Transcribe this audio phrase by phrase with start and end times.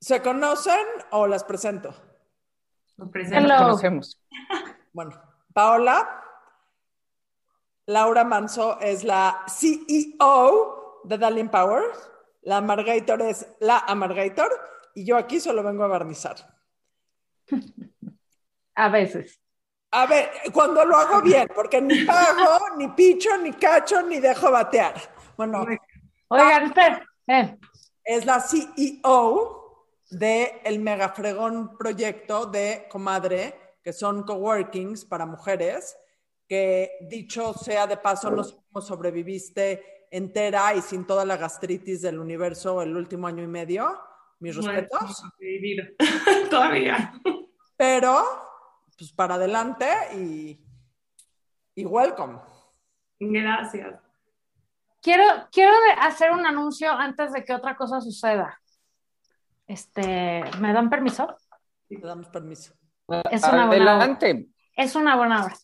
[0.00, 1.90] ¿Se conocen o las presento?
[2.96, 3.40] Nos Ya presento.
[3.48, 4.20] nos conocemos.
[4.92, 5.20] Bueno,
[5.52, 6.22] Paola,
[7.86, 11.84] Laura Manso es la CEO de Darling Power,
[12.42, 14.50] la Amargator es la Amargator
[14.94, 16.36] y yo aquí solo vengo a barnizar.
[18.74, 19.40] A veces.
[19.90, 24.50] A ver, cuando lo hago bien, porque ni pago, ni picho, ni cacho, ni dejo
[24.50, 24.94] batear.
[25.36, 25.64] Bueno,
[26.28, 27.06] Oigan, espera.
[27.26, 27.58] eh,
[28.04, 29.57] es la CEO
[30.10, 35.96] de el mega fregón proyecto de Comadre, que son coworkings para mujeres,
[36.48, 42.02] que dicho sea de paso, no sé cómo sobreviviste entera y sin toda la gastritis
[42.02, 44.00] del universo el último año y medio.
[44.40, 45.22] Mis respetos.
[46.50, 47.12] Todavía.
[47.76, 48.22] Pero,
[48.96, 50.58] pues para adelante y,
[51.74, 52.38] y welcome.
[53.20, 54.00] Gracias.
[55.02, 58.60] quiero, quiero hacer un anuncio antes de que otra cosa suceda.
[59.68, 61.36] Este, ¿me dan permiso?
[61.88, 62.74] Te damos permiso.
[63.30, 64.48] Es una buena Adelante.
[64.74, 65.54] Es una buena obra.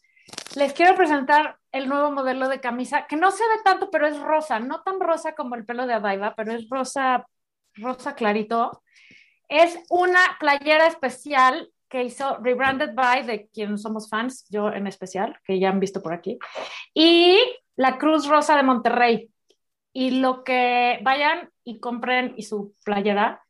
[0.57, 4.21] Les quiero presentar el nuevo modelo de camisa, que no se ve tanto, pero es
[4.21, 7.27] rosa, no tan rosa como el pelo de Adaiva, pero es rosa,
[7.75, 8.83] rosa clarito.
[9.49, 15.39] Es una playera especial que hizo Rebranded by, de quien somos fans, yo en especial,
[15.45, 16.39] que ya han visto por aquí,
[16.93, 17.39] y
[17.77, 19.31] la Cruz Rosa de Monterrey.
[19.97, 23.44] Y lo que vayan y compren y su playera,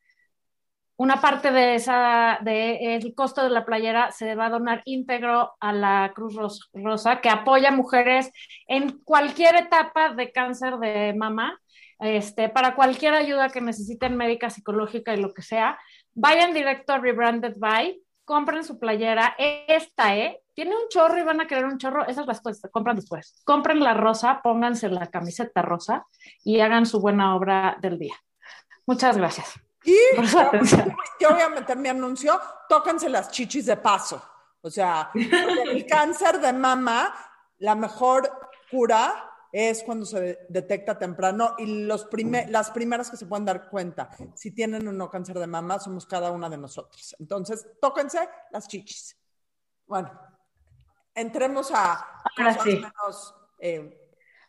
[0.96, 5.54] una parte de esa, de el costo de la playera se va a donar íntegro
[5.58, 8.30] a la Cruz Ros- Rosa, que apoya mujeres
[8.68, 11.60] en cualquier etapa de cáncer de mama,
[11.98, 15.78] este, para cualquier ayuda que necesiten médica, psicológica y lo que sea.
[16.12, 19.34] Vayan directo a Rebranded By, compren su playera.
[19.38, 20.40] Esta, ¿eh?
[20.54, 23.42] Tiene un chorro y van a querer un chorro, esas las pues, compran después.
[23.44, 26.06] Compren la rosa, pónganse la camiseta rosa
[26.44, 28.14] y hagan su buena obra del día.
[28.86, 29.54] Muchas gracias.
[29.84, 29.94] Y
[31.20, 34.22] yo voy a meter mi anuncio, tóquense las chichis de paso.
[34.62, 37.14] O sea, el cáncer de mama,
[37.58, 38.30] la mejor
[38.70, 43.68] cura es cuando se detecta temprano y los prime- las primeras que se pueden dar
[43.68, 47.14] cuenta si tienen o no cáncer de mama somos cada una de nosotros.
[47.20, 49.16] Entonces, tóquense las chichis.
[49.86, 50.10] Bueno,
[51.14, 52.76] entremos a Ahora sí.
[52.76, 54.00] menos, eh,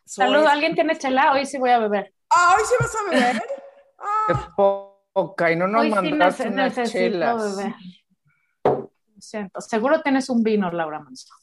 [0.05, 0.53] Saludos, soez.
[0.53, 1.33] ¿alguien tiene chela?
[1.33, 2.13] Hoy sí voy a beber.
[2.31, 3.41] Ah, hoy sí vas a beber.
[4.27, 4.53] Qué Ah,
[5.15, 7.55] y no nos Hoy sí mandaste unas chelas.
[7.55, 7.73] beber.
[9.19, 9.61] Siento.
[9.61, 11.33] Seguro tienes un vino, Laura Manso.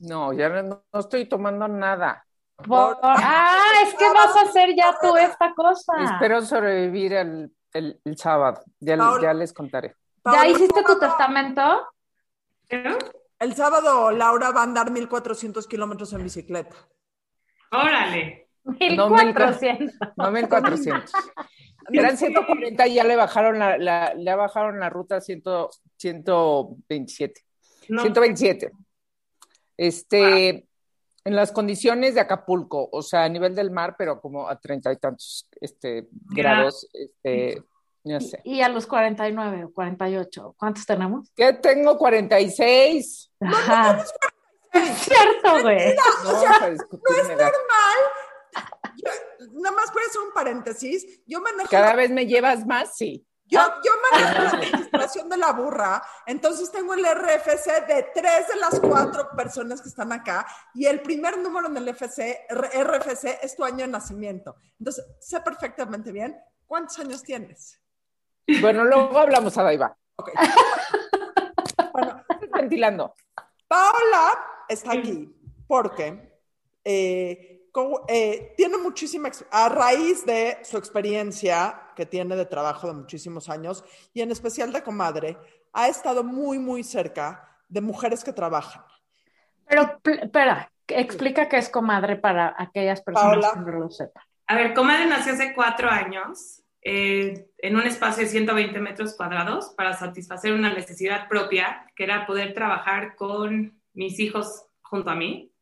[0.00, 2.24] No, ya no, no estoy tomando nada.
[2.56, 5.92] Por- Ah, es que vas a hacer ya tú esta cosa.
[6.04, 8.62] Espero sobrevivir el, el- el sábado.
[8.78, 9.22] Ya, Paola.
[9.22, 9.94] ya les contaré.
[10.32, 11.62] ¿Ya hiciste tu testamento?
[12.68, 12.96] ¿Pero?
[13.38, 16.74] El sábado Laura va a andar 1400 kilómetros en bicicleta.
[17.72, 18.45] Órale.
[18.96, 19.94] No, mil- 1400.
[20.16, 21.12] No 1400.
[21.92, 25.42] Eran 140 y ya le bajaron la, la- le bajaron la ruta a 100
[25.96, 27.40] 127.
[27.88, 28.02] No.
[28.02, 28.72] 127.
[29.76, 30.48] Este,
[31.24, 34.92] en las condiciones de Acapulco, o sea, a nivel del mar, pero como a treinta
[34.92, 37.62] y tantos este, grados, este,
[38.04, 38.40] no sé.
[38.44, 40.54] Y a los 49 o 48.
[40.58, 41.30] ¿Cuántos tenemos?
[41.36, 41.98] ¿Qué tengo?
[41.98, 43.32] 46.
[43.40, 44.04] Ajá.
[44.72, 45.94] Es cierto, güey.
[45.94, 47.50] No vamos a discutir mi edad.
[49.52, 51.20] Nada más voy a hacer un paréntesis.
[51.26, 53.26] Yo manejo, Cada vez me llevas más, sí.
[53.46, 58.56] yo, yo manejo la registración de la burra, entonces tengo el RFC de tres de
[58.56, 63.54] las cuatro personas que están acá y el primer número en el FC, RFC es
[63.54, 64.56] tu año de nacimiento.
[64.78, 66.36] Entonces, sé perfectamente bien
[66.66, 67.80] cuántos años tienes.
[68.60, 69.96] Bueno, luego hablamos a Daiva.
[70.16, 70.30] Ok.
[71.92, 72.22] Bueno,
[72.54, 73.14] Ventilando.
[73.66, 74.32] Paola
[74.68, 75.34] está aquí
[75.66, 76.40] porque
[76.84, 77.55] eh,
[78.08, 83.84] eh, tiene muchísima, a raíz de su experiencia que tiene de trabajo de muchísimos años
[84.12, 85.36] y en especial de comadre,
[85.72, 88.84] ha estado muy, muy cerca de mujeres que trabajan.
[89.68, 93.64] Pero, espera, explica qué es comadre para aquellas personas Paola.
[93.64, 94.22] que no lo sepan.
[94.46, 99.74] A ver, Comadre nació hace cuatro años eh, en un espacio de 120 metros cuadrados
[99.76, 105.52] para satisfacer una necesidad propia, que era poder trabajar con mis hijos junto a mí.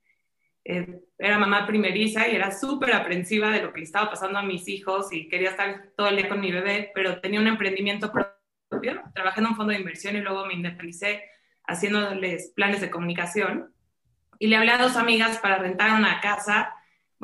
[0.67, 4.43] Eh, era mamá primeriza y era súper aprensiva de lo que le estaba pasando a
[4.43, 8.13] mis hijos y quería estar todo el día con mi bebé, pero tenía un emprendimiento
[8.13, 9.03] propio.
[9.15, 11.25] Trabajé en un fondo de inversión y luego me independicé
[11.67, 13.75] haciéndoles planes de comunicación.
[14.39, 16.75] Y le hablé a dos amigas para rentar una casa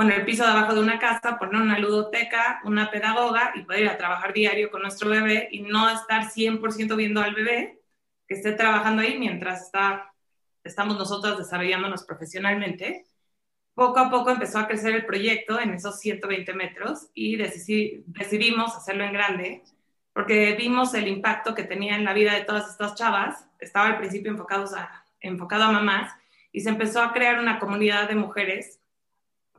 [0.01, 3.83] bueno, el piso de abajo de una casa, poner una ludoteca, una pedagoga y poder
[3.83, 7.83] ir a trabajar diario con nuestro bebé y no estar 100% viendo al bebé
[8.27, 10.11] que esté trabajando ahí mientras está,
[10.65, 13.05] estamos nosotras desarrollándonos profesionalmente.
[13.75, 18.75] Poco a poco empezó a crecer el proyecto en esos 120 metros y decidi- decidimos
[18.77, 19.63] hacerlo en grande.
[20.13, 23.47] porque vimos el impacto que tenía en la vida de todas estas chavas.
[23.61, 26.13] Estaba al principio enfocado a mamás
[26.53, 28.81] y se empezó a crear una comunidad de mujeres,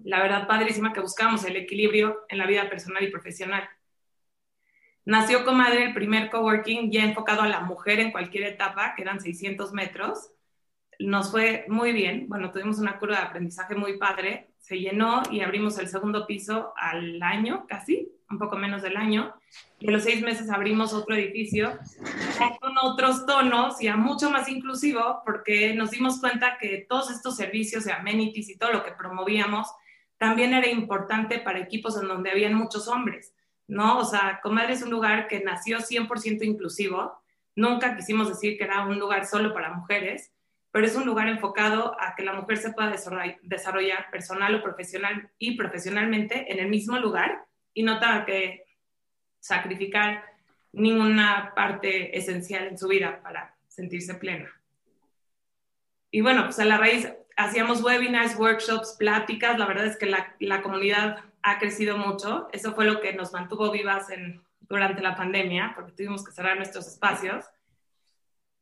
[0.03, 3.67] la verdad padrísima, que buscábamos el equilibrio en la vida personal y profesional.
[5.05, 9.21] Nació Comadre el primer coworking ya enfocado a la mujer en cualquier etapa, que eran
[9.21, 10.31] 600 metros.
[11.01, 15.41] Nos fue muy bien, bueno, tuvimos una curva de aprendizaje muy padre, se llenó y
[15.41, 19.33] abrimos el segundo piso al año, casi, un poco menos del año,
[19.79, 21.77] y en los seis meses abrimos otro edificio
[22.59, 27.35] con otros tonos y a mucho más inclusivo, porque nos dimos cuenta que todos estos
[27.35, 29.67] servicios y amenities y todo lo que promovíamos
[30.17, 33.33] también era importante para equipos en donde habían muchos hombres
[33.71, 33.99] ¿no?
[33.99, 37.17] O sea, Comadre es un lugar que nació 100% inclusivo.
[37.55, 40.33] Nunca quisimos decir que era un lugar solo para mujeres,
[40.71, 42.95] pero es un lugar enfocado a que la mujer se pueda
[43.41, 48.65] desarrollar personal o profesional y profesionalmente en el mismo lugar y no tenga que
[49.39, 50.23] sacrificar
[50.71, 54.49] ninguna parte esencial en su vida para sentirse plena.
[56.09, 59.57] Y bueno, pues a la raíz hacíamos webinars, workshops, pláticas.
[59.57, 62.47] La verdad es que la, la comunidad ha crecido mucho.
[62.51, 66.57] Eso fue lo que nos mantuvo vivas en, durante la pandemia, porque tuvimos que cerrar
[66.57, 67.45] nuestros espacios.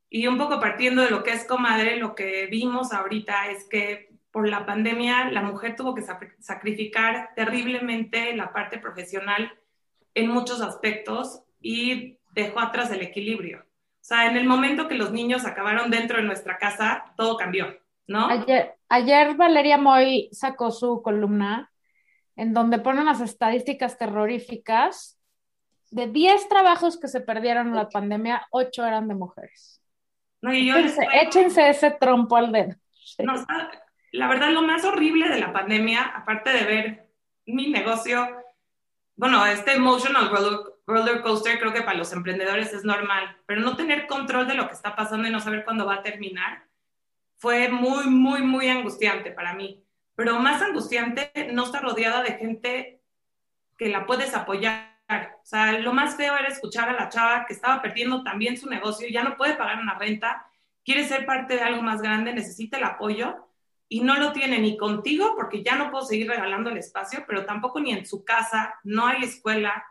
[0.09, 4.09] Y un poco partiendo de lo que es comadre, lo que vimos ahorita es que
[4.31, 6.03] por la pandemia la mujer tuvo que
[6.39, 9.51] sacrificar terriblemente la parte profesional
[10.13, 13.59] en muchos aspectos y dejó atrás el equilibrio.
[13.59, 17.77] O sea, en el momento que los niños acabaron dentro de nuestra casa, todo cambió,
[18.07, 18.27] ¿no?
[18.27, 21.71] Ayer, ayer Valeria Moy sacó su columna
[22.35, 25.19] en donde ponen las estadísticas terroríficas.
[25.91, 29.78] De 10 trabajos que se perdieron en la pandemia, 8 eran de mujeres.
[30.41, 32.75] No, y yo échense, ese trompo al dedo.
[34.11, 37.09] la verdad, lo más horrible de la pandemia, aparte de ver
[37.45, 38.27] mi negocio,
[39.15, 40.31] bueno, este emotional
[40.87, 44.67] roller coaster creo que para los emprendedores es normal, pero no tener control de lo
[44.67, 46.63] que está pasando y no saber cuándo va a terminar
[47.37, 49.83] fue muy, muy, muy angustiante para mí
[50.19, 53.01] pero más angustiante no estar rodeada de gente
[53.77, 54.88] que la puedes apoyar.
[55.09, 58.69] O sea, lo más feo era escuchar a la chava que estaba perdiendo también su
[58.69, 60.45] negocio, ya no puede pagar una renta,
[60.85, 63.47] quiere ser parte de algo más grande, necesita el apoyo
[63.87, 67.45] y no lo tiene ni contigo porque ya no puedo seguir regalando el espacio, pero
[67.45, 69.83] tampoco ni en su casa, no hay escuela,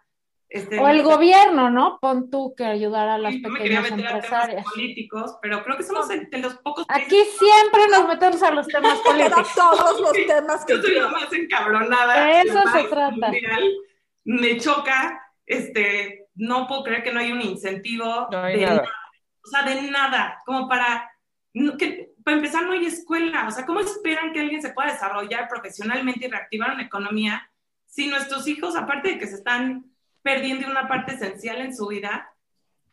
[0.49, 1.99] este, o el gobierno, ¿no?
[2.01, 4.65] Pon tú que ayudar a las pequeñas empresarias.
[4.65, 6.87] políticos, pero creo que somos de los pocos.
[6.89, 9.49] Aquí siempre nos metemos a los temas políticos.
[9.55, 12.25] todos los temas que yo soy la más encabronada.
[12.25, 13.31] De eso se trata.
[14.29, 18.83] Me choca, este, no puedo creer que no hay un incentivo de nada.
[19.43, 21.11] O sea, de nada, como para
[21.79, 25.49] que para empezar no hay escuela, o sea, ¿cómo esperan que alguien se pueda desarrollar
[25.49, 27.51] profesionalmente y reactivar una economía
[27.87, 29.87] si nuestros hijos, aparte de que se están
[30.23, 32.31] perdiendo una parte esencial en su vida,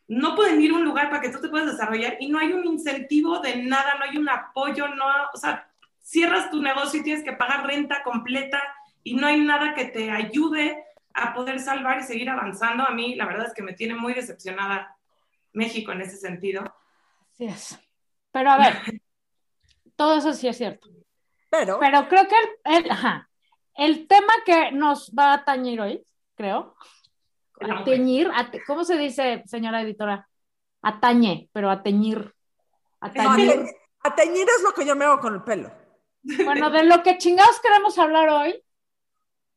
[0.08, 2.54] no pueden ir a un lugar para que tú te puedas desarrollar y no hay
[2.54, 7.04] un incentivo de nada, no hay un apoyo, no, o sea, cierras tu negocio y
[7.04, 8.64] tienes que pagar renta completa
[9.04, 10.82] y no hay nada que te ayude
[11.16, 12.84] a poder salvar y seguir avanzando.
[12.84, 14.96] A mí, la verdad es que me tiene muy decepcionada
[15.54, 16.64] México en ese sentido.
[17.34, 17.80] Así es.
[18.32, 19.02] Pero a ver,
[19.96, 20.90] todo eso sí es cierto.
[21.50, 22.36] Pero, Pero creo que
[22.66, 22.86] el,
[23.76, 26.76] el tema que nos va a tañir hoy, creo,
[27.60, 28.30] Ateñir,
[28.68, 30.28] ¿cómo se dice, señora editora?
[30.82, 32.34] Atañe, pero ateñir.
[33.00, 33.66] Atañir.
[34.01, 35.72] Ateñir es lo que yo me hago con el pelo.
[36.44, 38.62] Bueno, de lo que chingados queremos hablar hoy,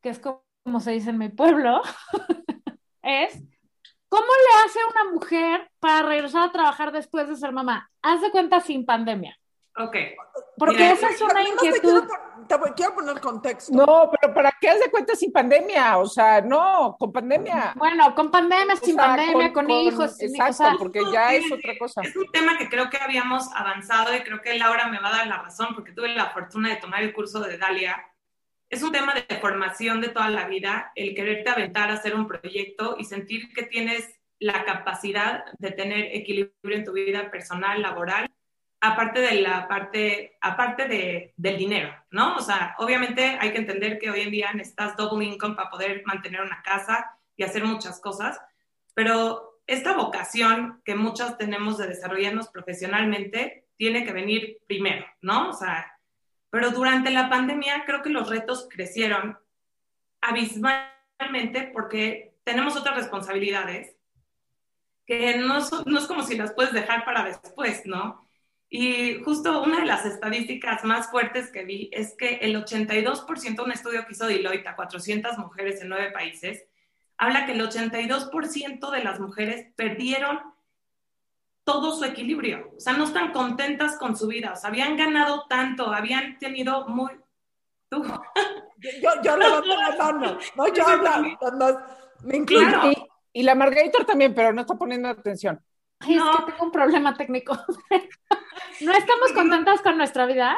[0.01, 0.43] que es como
[0.79, 1.81] se dice en mi pueblo,
[3.01, 3.33] es
[4.09, 7.89] ¿cómo le hace una mujer para regresar a trabajar después de ser mamá?
[8.01, 9.37] Haz de cuenta sin pandemia.
[9.77, 9.95] Ok.
[10.57, 12.03] Porque esa es una inquietud.
[12.47, 13.71] Te, quiero poner contexto.
[13.73, 15.97] No, pero ¿para qué haz de cuenta sin pandemia?
[15.99, 17.73] O sea, no, con pandemia.
[17.77, 20.19] Bueno, con pandemia, sin pandemia, con, hijos.
[20.19, 22.01] Exacto, porque ya es otra cosa.
[22.01, 25.17] Es un tema que creo que habíamos avanzado y creo que Laura me va a
[25.17, 28.03] dar la razón porque tuve la fortuna de tomar el curso de Dalia.
[28.69, 32.27] Es un tema de formación de toda la vida, el quererte aventar a hacer un
[32.27, 38.29] proyecto y sentir que tienes la capacidad de tener equilibrio en tu vida personal, laboral
[38.81, 42.35] aparte de la parte, aparte de, del dinero, ¿no?
[42.37, 46.03] O sea, obviamente hay que entender que hoy en día necesitas double income para poder
[46.05, 48.39] mantener una casa y hacer muchas cosas,
[48.93, 55.49] pero esta vocación que muchas tenemos de desarrollarnos profesionalmente tiene que venir primero, ¿no?
[55.49, 55.98] O sea,
[56.49, 59.37] pero durante la pandemia creo que los retos crecieron
[60.21, 63.95] abismalmente porque tenemos otras responsabilidades
[65.05, 68.27] que no, es como si las puedes dejar para después, ¿no?
[68.69, 73.61] Y justo una de las estadísticas más fuertes que vi es que el 82% de
[73.63, 76.63] un estudio que hizo Deloitte a 400 mujeres en nueve países,
[77.17, 80.39] habla que el 82% de las mujeres perdieron
[81.71, 82.71] todo su equilibrio.
[82.75, 84.53] O sea, no están contentas con su vida.
[84.53, 87.11] O sea, habían ganado tanto, habían tenido muy...
[87.89, 88.03] ¿Tú?
[89.01, 89.61] Yo, yo la
[89.99, 90.37] mano.
[90.55, 91.81] No, yo hablo.
[92.23, 92.79] Me incluyo.
[93.33, 95.61] Y, la Margarita también, pero no está poniendo atención.
[95.99, 97.57] Ay, es que tengo un problema técnico.
[98.81, 100.57] ¿No estamos contentas con nuestra vida?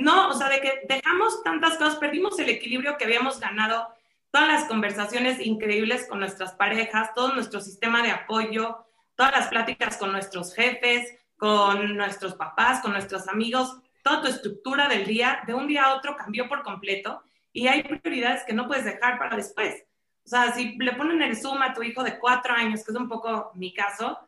[0.00, 3.88] No, o sea, de que dejamos tantas cosas, perdimos el equilibrio que habíamos ganado,
[4.32, 8.86] todas las conversaciones increíbles con nuestras parejas, todo nuestro sistema de apoyo,
[9.20, 14.88] todas las pláticas con nuestros jefes, con nuestros papás, con nuestros amigos, toda tu estructura
[14.88, 17.22] del día, de un día a otro cambió por completo
[17.52, 19.84] y hay prioridades que no puedes dejar para después.
[20.24, 22.96] O sea, si le ponen el Zoom a tu hijo de cuatro años, que es
[22.96, 24.18] un poco mi caso,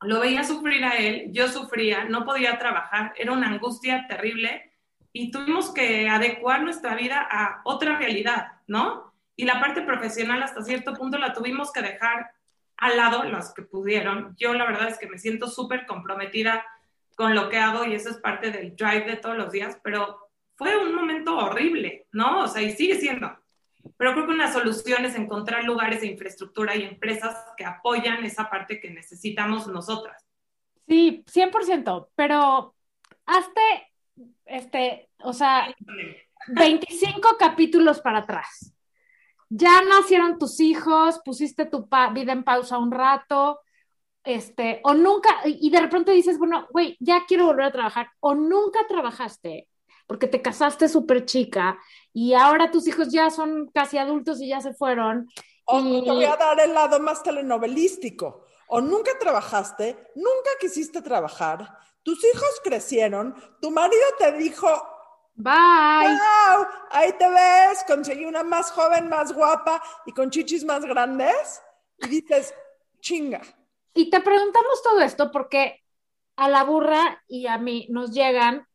[0.00, 4.72] lo veía sufrir a él, yo sufría, no podía trabajar, era una angustia terrible
[5.12, 9.12] y tuvimos que adecuar nuestra vida a otra realidad, ¿no?
[9.36, 12.39] Y la parte profesional hasta cierto punto la tuvimos que dejar
[12.80, 14.34] al lado, los que pudieron.
[14.38, 16.64] Yo la verdad es que me siento súper comprometida
[17.14, 20.18] con lo que hago y eso es parte del drive de todos los días, pero
[20.56, 22.44] fue un momento horrible, ¿no?
[22.44, 23.30] O sea, y sigue siendo.
[23.96, 28.48] Pero creo que una solución es encontrar lugares de infraestructura y empresas que apoyan esa
[28.48, 30.26] parte que necesitamos nosotras.
[30.88, 32.74] Sí, 100%, pero
[33.26, 33.92] hazte,
[34.46, 35.74] este, o sea,
[36.48, 38.74] 25 capítulos para atrás.
[39.50, 43.60] Ya nacieron tus hijos, pusiste tu vida en pausa un rato,
[44.24, 48.34] este, o nunca, y de repente dices, bueno, güey, ya quiero volver a trabajar, o
[48.34, 49.68] nunca trabajaste
[50.10, 51.78] porque te casaste súper chica
[52.12, 55.28] y ahora tus hijos ya son casi adultos y ya se fueron.
[55.66, 58.44] O te voy a dar el lado más telenovelístico.
[58.66, 64.66] O nunca trabajaste, nunca quisiste trabajar, tus hijos crecieron, tu marido te dijo,
[65.42, 66.18] Bye.
[66.18, 71.62] Wow, ahí te ves, conseguí una más joven, más guapa y con chichis más grandes.
[71.98, 72.54] Y dices,
[73.00, 73.40] chinga.
[73.94, 75.82] Y te preguntamos todo esto porque
[76.36, 78.66] a la burra y a mí nos llegan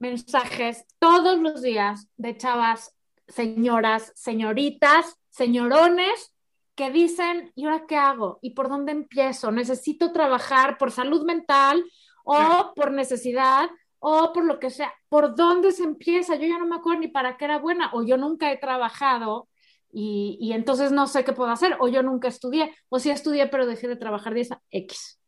[0.00, 2.96] mensajes todos los días de chavas,
[3.28, 6.34] señoras, señoritas, señorones
[6.74, 8.40] que dicen, ¿y ahora qué hago?
[8.42, 9.52] ¿Y por dónde empiezo?
[9.52, 11.84] ¿Necesito trabajar por salud mental
[12.24, 13.70] o por necesidad
[14.04, 14.92] o por lo que sea?
[15.08, 16.34] ¿Por dónde se empieza?
[16.34, 19.48] Yo ya no me acuerdo ni para qué era buena o yo nunca he trabajado
[19.92, 23.46] y, y entonces no sé qué puedo hacer o yo nunca estudié o sí estudié
[23.46, 25.20] pero dejé de trabajar de esa X.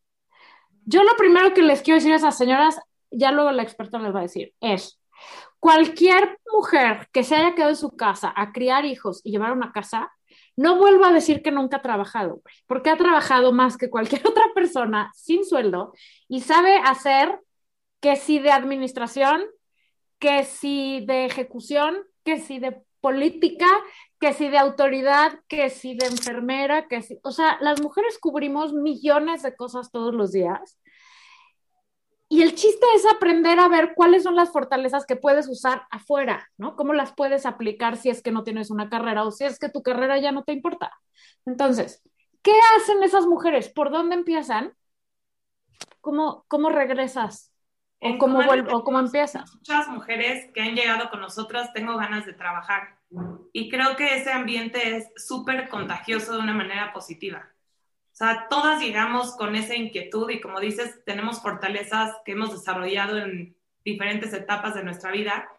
[0.83, 2.79] Yo lo primero que les quiero decir a esas señoras,
[3.11, 4.99] ya luego la experta les va a decir, es
[5.59, 9.71] cualquier mujer que se haya quedado en su casa a criar hijos y llevar una
[9.71, 10.11] casa,
[10.57, 14.45] no vuelva a decir que nunca ha trabajado, porque ha trabajado más que cualquier otra
[14.53, 15.93] persona sin sueldo
[16.27, 17.39] y sabe hacer
[17.99, 19.43] que si de administración,
[20.19, 23.67] que si de ejecución, que si de política,
[24.19, 28.73] que si de autoridad, que si de enfermera, que si, o sea, las mujeres cubrimos
[28.73, 30.79] millones de cosas todos los días
[32.27, 36.49] y el chiste es aprender a ver cuáles son las fortalezas que puedes usar afuera,
[36.57, 36.75] ¿no?
[36.75, 39.69] Cómo las puedes aplicar si es que no tienes una carrera o si es que
[39.69, 40.91] tu carrera ya no te importa.
[41.45, 42.01] Entonces,
[42.41, 43.69] ¿qué hacen esas mujeres?
[43.69, 44.73] ¿Por dónde empiezan?
[46.01, 47.53] ¿Cómo, cómo regresas?
[48.05, 48.39] ¿O cómo,
[48.71, 49.55] ¿O cómo empiezas?
[49.55, 52.97] Muchas mujeres que han llegado con nosotras, tengo ganas de trabajar.
[53.53, 57.49] Y creo que ese ambiente es súper contagioso de una manera positiva.
[58.15, 63.17] O sea, todas llegamos con esa inquietud y como dices, tenemos fortalezas que hemos desarrollado
[63.17, 65.49] en diferentes etapas de nuestra vida.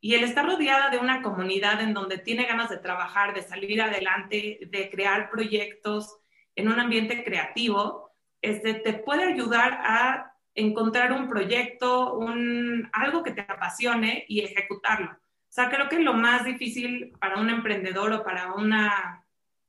[0.00, 3.80] Y el estar rodeada de una comunidad en donde tiene ganas de trabajar, de salir
[3.80, 6.18] adelante, de crear proyectos
[6.56, 8.10] en un ambiente creativo,
[8.42, 15.10] este, te puede ayudar a encontrar un proyecto, un, algo que te apasione y ejecutarlo.
[15.10, 19.24] O sea, creo que lo más difícil para un emprendedor o para una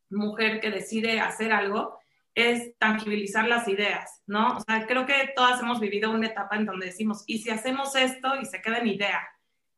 [0.09, 1.99] mujer que decide hacer algo
[2.35, 4.57] es tangibilizar las ideas, ¿no?
[4.57, 7.95] O sea, creo que todas hemos vivido una etapa en donde decimos, ¿y si hacemos
[7.95, 9.27] esto y se queda en idea?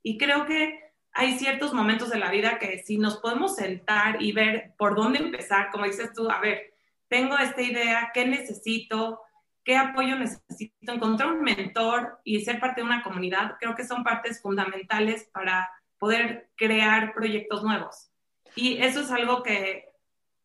[0.04, 0.80] Y creo que
[1.12, 5.20] hay ciertos momentos de la vida que si nos podemos sentar y ver por dónde
[5.20, 6.76] empezar, como dices tú, a ver,
[7.08, 9.22] tengo esta idea, ¿qué necesito?
[9.66, 10.94] ¿Qué apoyo necesito?
[10.94, 15.68] Encontrar un mentor y ser parte de una comunidad, creo que son partes fundamentales para
[15.98, 18.12] poder crear proyectos nuevos.
[18.56, 19.90] Y eso es algo que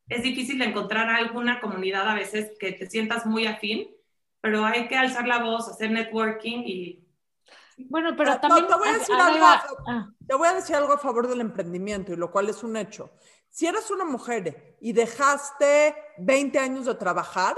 [0.09, 3.95] es difícil encontrar alguna comunidad a veces que te sientas muy afín,
[4.41, 7.07] pero hay que alzar la voz, hacer networking y...
[7.77, 8.67] Bueno, pero también...
[8.67, 9.45] te, voy a decir algo,
[9.87, 10.11] ah.
[10.27, 13.13] te voy a decir algo a favor del emprendimiento, y lo cual es un hecho.
[13.51, 17.57] Si eres una mujer y dejaste 20 años de trabajar,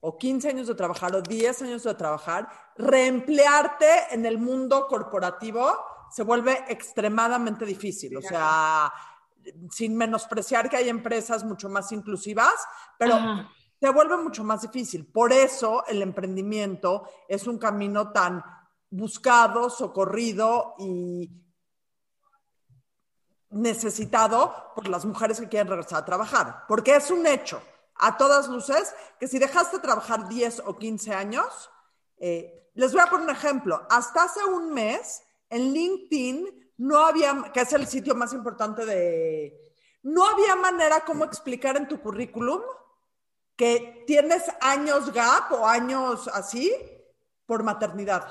[0.00, 5.70] o 15 años de trabajar, o 10 años de trabajar, reemplearte en el mundo corporativo
[6.10, 8.16] se vuelve extremadamente difícil.
[8.16, 8.92] O sea,
[9.70, 12.54] sin menospreciar que hay empresas mucho más inclusivas,
[12.98, 13.16] pero
[13.78, 15.06] se vuelve mucho más difícil.
[15.06, 18.42] Por eso el emprendimiento es un camino tan
[18.90, 21.30] buscado, socorrido y
[23.50, 27.62] necesitado por las mujeres que quieren regresar a trabajar, porque es un hecho,
[28.00, 31.70] a todas luces, que si dejaste de trabajar 10 o 15 años,
[32.18, 37.50] eh, les voy a poner un ejemplo, hasta hace un mes en LinkedIn no había,
[37.52, 42.62] que es el sitio más importante de, no había manera como explicar en tu currículum
[43.54, 46.74] que tienes años gap o años así
[47.44, 48.26] por maternidad.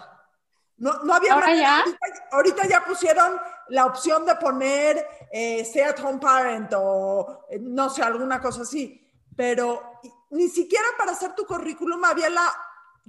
[0.77, 1.83] No, no había ¿Ahora ya?
[2.31, 7.89] Ahorita, ya pusieron la opción de poner eh, stay at home parent o eh, no
[7.89, 9.08] sé, alguna cosa así.
[9.39, 12.43] Pero ni siquiera para hacer tu currículum había la.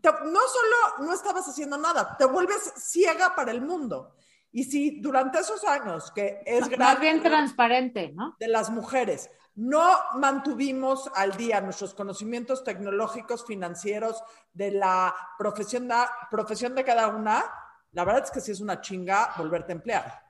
[0.05, 4.15] no solo no estabas haciendo nada, te vuelves ciega para el mundo.
[4.53, 8.37] Y si durante esos años, que es Más bien transparente, ¿no?
[8.39, 9.83] De las mujeres, no
[10.15, 14.23] mantuvimos al día nuestros conocimientos tecnológicos, financieros,
[14.53, 15.97] de la profesión de,
[16.31, 17.45] profesión de cada una,
[17.91, 20.23] la verdad es que sí es una chinga volverte a emplear.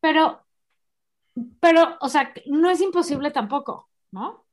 [0.00, 0.44] Pero,
[1.60, 4.45] pero, o sea, no es imposible tampoco, ¿no?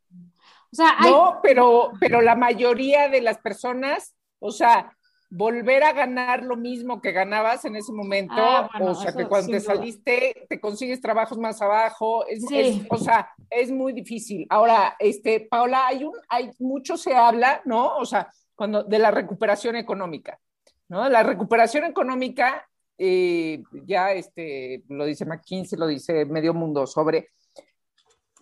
[0.73, 4.91] O sea, No, pero, pero la mayoría de las personas, o sea,
[5.29, 9.51] volver a ganar lo mismo que ganabas en ese momento, ah, o sea, que cuando
[9.51, 12.43] te saliste te consigues trabajos más abajo, es,
[12.89, 14.47] o sea, es muy difícil.
[14.49, 17.97] Ahora, este, Paola, hay un, hay mucho se habla, ¿no?
[17.97, 20.39] O sea, cuando de la recuperación económica,
[20.87, 21.07] ¿no?
[21.07, 27.29] La recuperación económica, eh, ya este, lo dice McKinsey, lo dice Medio Mundo sobre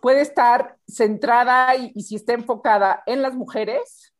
[0.01, 4.13] puede estar centrada y, y si está enfocada en las mujeres,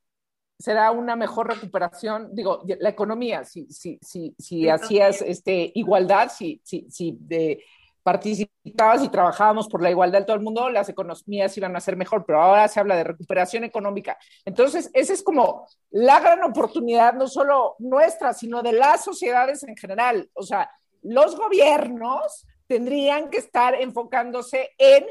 [0.62, 6.62] será una mejor recuperación, digo, la economía, si, si, si, si hacías este, igualdad, si,
[6.64, 7.64] si, si de,
[8.04, 11.96] participabas y trabajábamos por la igualdad de todo el mundo, las economías iban a ser
[11.96, 14.18] mejor, pero ahora se habla de recuperación económica.
[14.46, 19.76] Entonces, esa es como la gran oportunidad, no solo nuestra, sino de las sociedades en
[19.76, 20.30] general.
[20.34, 20.70] O sea,
[21.02, 25.06] los gobiernos tendrían que estar enfocándose en,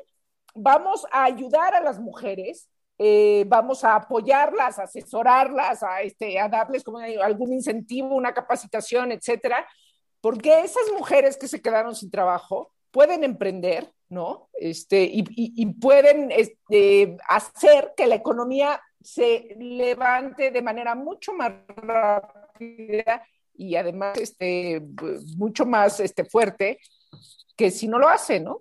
[0.54, 2.68] vamos a ayudar a las mujeres
[3.02, 6.84] eh, vamos a apoyarlas, a asesorarlas, a, este, a darles
[7.22, 9.66] algún incentivo, una capacitación, etcétera,
[10.20, 14.50] porque esas mujeres que se quedaron sin trabajo pueden emprender, ¿no?
[14.52, 21.54] Este, y, y, pueden este, hacer que la economía se levante de manera mucho más
[21.68, 24.82] rápida y además este,
[25.38, 26.78] mucho más este, fuerte
[27.56, 28.60] que si no lo hace, ¿no?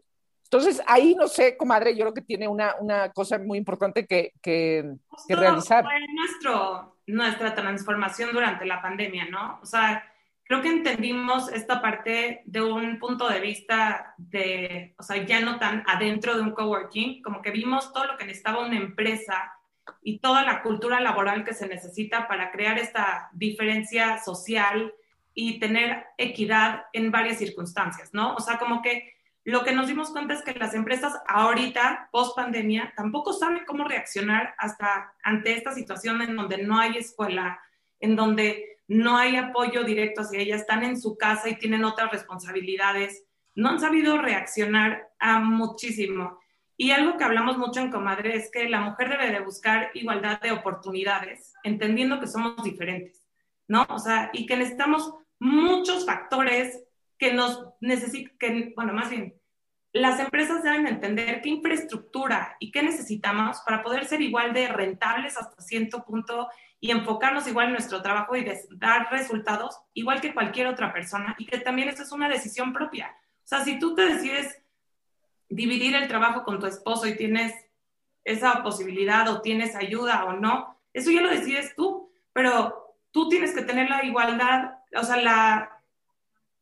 [0.52, 4.34] Entonces, ahí no sé, comadre, yo creo que tiene una, una cosa muy importante que,
[4.42, 4.96] que,
[5.28, 5.84] que realizar.
[5.84, 9.60] Fue nuestro, nuestra transformación durante la pandemia, ¿no?
[9.62, 10.04] O sea,
[10.46, 15.60] creo que entendimos esta parte de un punto de vista de, o sea, ya no
[15.60, 19.54] tan adentro de un coworking, como que vimos todo lo que necesitaba una empresa
[20.02, 24.96] y toda la cultura laboral que se necesita para crear esta diferencia social
[25.36, 28.34] y tener equidad en varias circunstancias, ¿no?
[28.34, 29.19] O sea, como que
[29.50, 33.84] lo que nos dimos cuenta es que las empresas ahorita, post pandemia, tampoco saben cómo
[33.84, 37.60] reaccionar hasta ante esta situación en donde no hay escuela,
[38.00, 42.12] en donde no hay apoyo directo hacia ellas, están en su casa y tienen otras
[42.12, 43.24] responsabilidades.
[43.56, 46.40] No han sabido reaccionar a muchísimo.
[46.76, 50.40] Y algo que hablamos mucho en Comadre es que la mujer debe de buscar igualdad
[50.42, 53.28] de oportunidades, entendiendo que somos diferentes,
[53.68, 53.86] ¿no?
[53.90, 56.84] O sea, y que necesitamos muchos factores
[57.18, 59.39] que nos necesitan, bueno, más bien,
[59.92, 65.38] las empresas deben entender qué infraestructura y qué necesitamos para poder ser igual de rentables
[65.38, 66.48] hasta cierto punto
[66.80, 71.46] y enfocarnos igual en nuestro trabajo y dar resultados igual que cualquier otra persona y
[71.46, 73.16] que también eso es una decisión propia.
[73.44, 74.62] O sea, si tú te decides
[75.50, 77.54] dividir el trabajo con tu esposo y tienes
[78.24, 83.56] esa posibilidad o tienes ayuda o no, eso ya lo decides tú, pero tú tienes
[83.56, 85.79] que tener la igualdad, o sea, la,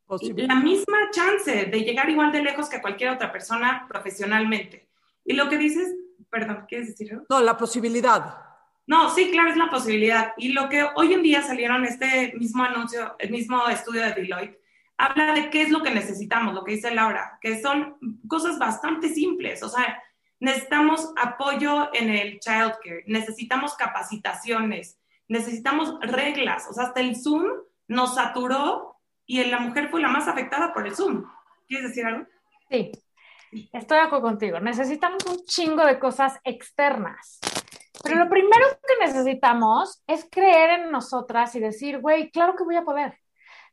[0.10, 4.88] la misma chance de llegar igual de lejos que cualquier otra persona profesionalmente.
[5.26, 5.94] Y lo que dices,
[6.30, 8.38] perdón, ¿quieres decir No, la posibilidad.
[8.86, 10.34] No, sí, claro, es la posibilidad.
[10.38, 14.58] Y lo que hoy en día salieron este mismo anuncio, el mismo estudio de Deloitte,
[14.98, 17.98] habla de qué es lo que necesitamos, lo que dice Laura, que son
[18.30, 19.62] cosas bastante simples.
[19.62, 20.02] O sea,
[20.40, 26.68] necesitamos apoyo en el childcare, necesitamos capacitaciones, necesitamos reglas.
[26.70, 27.46] O sea, hasta el Zoom
[27.90, 28.87] nos saturó
[29.28, 31.30] y la mujer fue la más afectada por el Zoom.
[31.68, 32.26] ¿Quieres decir algo?
[32.70, 32.92] Sí,
[33.74, 34.60] estoy de acuerdo contigo.
[34.60, 37.40] Necesitamos un chingo de cosas externas.
[38.04, 42.78] Pero lo primero que necesitamos es creer en nosotras y decir, güey, claro que voy
[42.78, 43.20] a poder.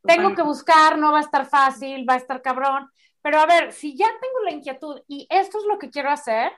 [0.02, 2.90] Tengo que buscar, no va a estar fácil, va a estar cabrón,
[3.22, 6.52] Pero a ver, si ya tengo la inquietud y esto es lo que quiero hacer,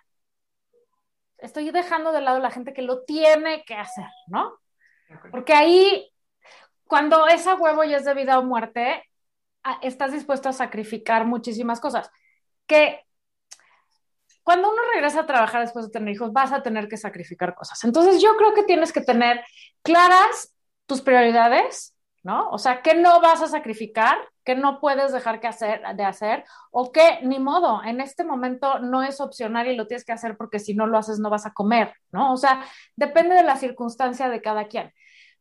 [1.38, 4.58] estoy dejando de lado la gente que lo tiene que hacer, ¿no?
[5.30, 6.10] Porque ahí,
[6.86, 9.02] cuando esa huevo ya es de vida o muerte,
[9.82, 12.10] estás dispuesto a sacrificar muchísimas cosas.
[12.66, 13.00] Que
[14.42, 17.82] cuando uno regresa a trabajar después de tener hijos, vas a tener que sacrificar cosas.
[17.82, 19.44] Entonces yo creo que tienes que tener
[19.82, 20.54] claras
[20.86, 22.48] tus prioridades, ¿no?
[22.50, 24.16] O sea, ¿qué no vas a sacrificar?
[24.44, 26.44] ¿Qué no puedes dejar que hacer, de hacer?
[26.70, 30.36] O qué, ni modo, en este momento no es opcional y lo tienes que hacer
[30.36, 32.32] porque si no lo haces no vas a comer, ¿no?
[32.32, 34.92] O sea, depende de la circunstancia de cada quien.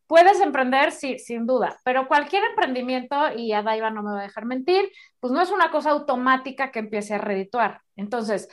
[0.07, 4.45] Puedes emprender, sí, sin duda, pero cualquier emprendimiento, y Adaiva no me va a dejar
[4.45, 7.81] mentir, pues no es una cosa automática que empiece a redituar.
[7.95, 8.47] Entonces,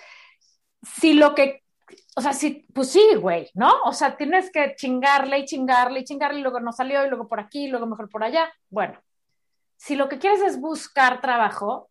[0.83, 1.63] si lo que,
[2.17, 3.71] o sea, si, pues sí, güey, ¿no?
[3.85, 7.29] O sea, tienes que chingarle y chingarle y chingarle y luego no salió y luego
[7.29, 8.53] por aquí y luego mejor por allá.
[8.71, 8.99] Bueno,
[9.77, 11.91] si lo que quieres es buscar trabajo,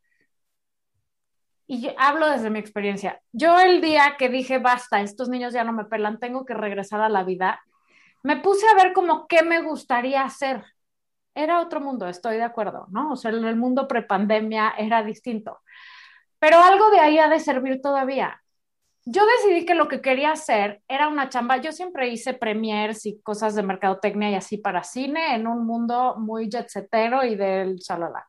[1.68, 5.64] y yo hablo desde mi experiencia, yo el día que dije, basta, estos niños ya
[5.64, 7.62] no me pelan, tengo que regresar a la vida,
[8.24, 10.64] me puse a ver como qué me gustaría hacer.
[11.34, 13.14] Era otro mundo, estoy de acuerdo, ¿no?
[13.14, 15.60] O sea, el mundo prepandemia era distinto.
[16.40, 18.42] Pero algo de ahí ha de servir todavía
[19.06, 21.58] yo decidí que lo que quería hacer era una chamba.
[21.58, 26.16] Yo siempre hice premiers y cosas de mercadotecnia y así para cine en un mundo
[26.18, 28.28] muy jetsetero y del chalala.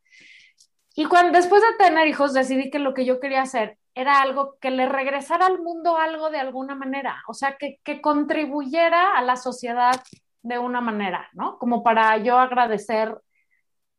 [0.94, 4.56] Y cuando después de tener hijos decidí que lo que yo quería hacer era algo
[4.60, 9.22] que le regresara al mundo algo de alguna manera, o sea, que, que contribuyera a
[9.22, 10.02] la sociedad
[10.42, 11.58] de una manera, ¿no?
[11.58, 13.16] Como para yo agradecer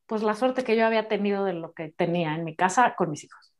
[0.05, 3.09] pues la suerte que yo había tenido de lo que tenía en mi casa con
[3.09, 3.53] mis hijos.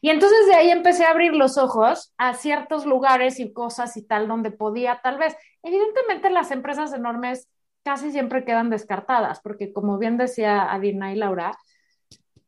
[0.00, 4.06] Y entonces de ahí empecé a abrir los ojos a ciertos lugares y cosas y
[4.06, 5.36] tal donde podía, tal vez.
[5.62, 7.48] Evidentemente las empresas enormes
[7.82, 11.56] casi siempre quedan descartadas, porque como bien decía Adina y Laura,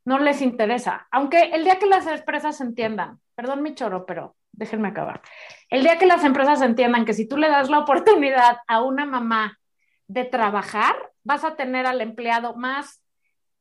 [0.08, 1.06] no les interesa.
[1.10, 5.20] Aunque el día que las empresas entiendan, perdón mi choro, pero déjenme acabar.
[5.68, 9.04] El día que las empresas entiendan que si tú le das la oportunidad a una
[9.04, 9.58] mamá
[10.06, 13.02] de trabajar, vas a tener al empleado más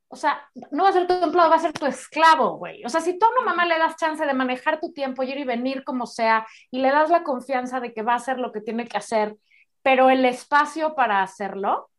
[0.10, 2.82] o sea, no va a ser tu empleado, va a ser tu esclavo, güey.
[2.86, 5.38] O sea, si tú a una mamá le das chance de manejar tu tiempo, ir
[5.38, 8.54] y venir como sea, y le das la confianza de que va a hacer lo
[8.54, 9.36] que tiene que hacer,
[9.82, 11.90] pero el espacio para hacerlo,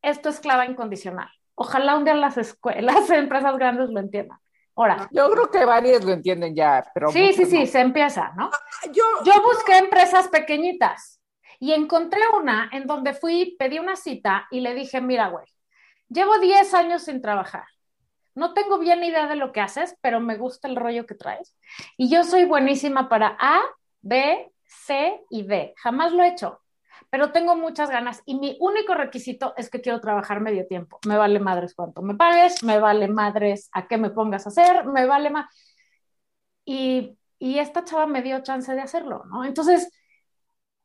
[0.00, 1.28] es tu esclava incondicional.
[1.62, 2.36] Ojalá un día las,
[2.80, 4.38] las empresas grandes lo entiendan.
[4.76, 5.08] Ahora.
[5.10, 7.10] Yo creo que varias lo entienden ya, pero.
[7.10, 8.50] Sí, sí, sí, se empieza, ¿no?
[8.52, 11.20] Ah, yo, yo busqué empresas pequeñitas
[11.58, 15.44] y encontré una en donde fui, pedí una cita y le dije, mira, güey,
[16.10, 17.64] Llevo 10 años sin trabajar.
[18.34, 21.56] No tengo bien idea de lo que haces, pero me gusta el rollo que traes.
[21.96, 23.62] Y yo soy buenísima para A,
[24.02, 25.72] B, C y D.
[25.76, 26.60] Jamás lo he hecho,
[27.10, 31.00] pero tengo muchas ganas y mi único requisito es que quiero trabajar medio tiempo.
[31.06, 34.84] Me vale madres cuánto me pagues, me vale madres a qué me pongas a hacer,
[34.86, 35.46] me vale más.
[36.64, 39.44] Y, y esta chava me dio chance de hacerlo, ¿no?
[39.44, 39.90] Entonces,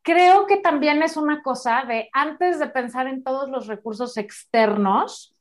[0.01, 5.35] creo que también es una cosa de antes de pensar en todos los recursos externos,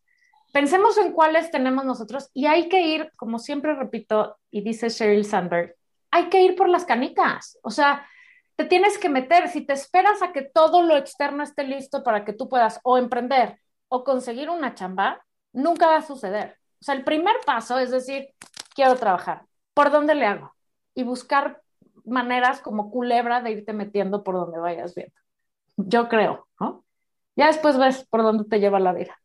[0.52, 5.24] pensemos en cuáles tenemos nosotros y hay que ir, como siempre repito y dice Sheryl
[5.24, 5.74] Sandberg,
[6.10, 7.58] hay que ir por las canicas.
[7.62, 8.06] O sea,
[8.56, 12.24] te tienes que meter, si te esperas a que todo lo externo esté listo para
[12.24, 16.56] que tú puedas o emprender o conseguir una chamba, nunca va a suceder.
[16.80, 18.28] O sea, el primer paso es decir,
[18.74, 19.42] quiero trabajar.
[19.72, 20.54] ¿Por dónde le hago?
[20.94, 21.62] Y buscar
[22.04, 25.14] maneras como culebra de irte metiendo por donde vayas viendo.
[25.76, 26.84] Yo creo, ¿no?
[27.36, 29.18] Ya después ves por dónde te lleva la vida.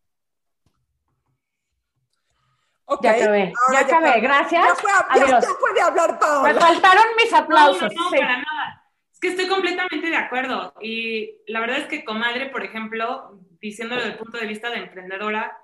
[2.85, 3.11] Okay.
[3.11, 4.65] Ya acabé, ya acabé, gracias.
[4.65, 4.89] Ya, fue,
[5.19, 6.41] ya, puede hablar todo.
[6.41, 7.93] Me faltaron mis aplausos.
[7.93, 8.78] No, no, para nada.
[9.19, 10.73] Es que estoy completamente de acuerdo.
[10.81, 14.77] Y la verdad es que comadre, por ejemplo, diciéndolo desde el punto de vista de
[14.77, 15.57] emprendedora,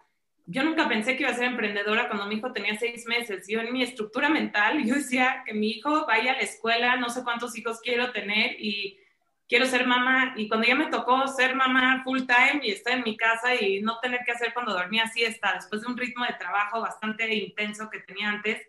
[0.46, 3.48] yo nunca pensé que iba a ser emprendedora cuando mi hijo tenía seis meses.
[3.48, 7.10] Yo en mi estructura mental, yo decía que mi hijo vaya a la escuela, no
[7.10, 9.00] sé cuántos hijos quiero tener y
[9.48, 10.34] quiero ser mamá.
[10.36, 13.82] Y cuando ya me tocó ser mamá full time y estar en mi casa y
[13.82, 17.90] no tener que hacer cuando dormía siesta, después de un ritmo de trabajo bastante intenso
[17.90, 18.68] que tenía antes,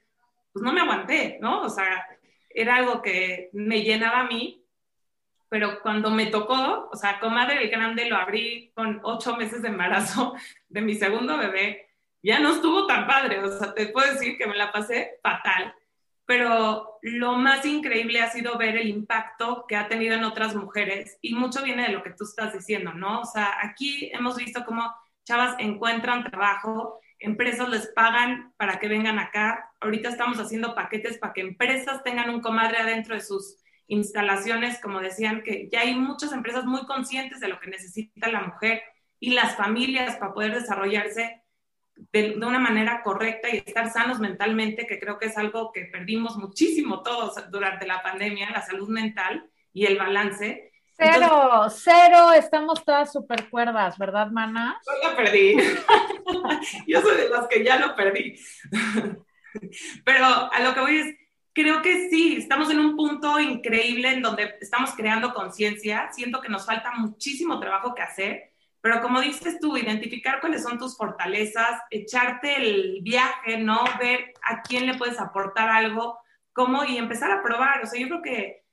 [0.53, 1.63] pues no me aguanté, ¿no?
[1.63, 2.07] O sea,
[2.51, 4.63] era algo que me llenaba a mí
[5.49, 9.69] pero cuando me tocó, o sea, Comadre el Grande lo abrí con ocho meses de
[9.69, 10.35] embarazo
[10.69, 11.87] de mi segundo bebé,
[12.23, 15.75] ya no estuvo tan padre, o sea, te puedo decir que me la pasé fatal,
[16.25, 21.19] pero lo más increíble ha sido ver el impacto que ha tenido en otras mujeres
[21.23, 23.21] y mucho viene de lo que tú estás diciendo, ¿no?
[23.21, 24.93] O sea, aquí hemos visto cómo
[25.25, 31.33] chavas encuentran trabajo, empresas les pagan para que vengan acá, ahorita estamos haciendo paquetes para
[31.33, 36.33] que empresas tengan un comadre adentro de sus instalaciones, como decían, que ya hay muchas
[36.33, 38.83] empresas muy conscientes de lo que necesita la mujer
[39.21, 41.43] y las familias para poder desarrollarse.
[42.13, 46.37] de, una manera correcta y estar sanos mentalmente, que creo que es algo que perdimos
[46.37, 50.73] muchísimo todos durante la pandemia, la salud mental y el balance.
[50.99, 54.81] Cero, cero, estamos todas súper cuerdas, ¿verdad, mana?
[54.87, 55.57] Yo lo perdí.
[56.87, 58.39] yo soy de las que ya lo perdí.
[60.05, 61.17] Pero a lo que voy es,
[61.57, 66.13] creo que sí, estamos en un punto increíble en donde estamos creando conciencia.
[66.13, 68.53] Siento que nos falta muchísimo trabajo que hacer
[68.87, 73.81] pero como dices tú, identificar cuáles son tus fortalezas, echarte el viaje, ¿no?
[73.99, 76.21] Ver a quién le puedes aportar algo,
[76.53, 77.83] cómo y empezar a probar.
[77.83, 78.65] O sea, yo creo que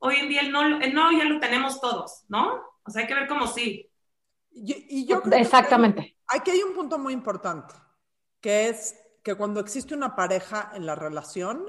[0.00, 2.64] hoy en día el no, el no ya lo tenemos todos, ¿no?
[2.82, 3.88] O sea, hay que ver cómo sí.
[4.50, 6.16] Y, yo creo Exactamente.
[6.28, 7.76] Que aquí hay un punto muy importante,
[8.40, 11.66] que es que cuando existe una pareja en la relación,